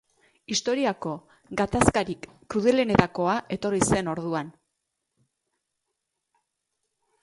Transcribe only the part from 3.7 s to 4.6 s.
zen orduan.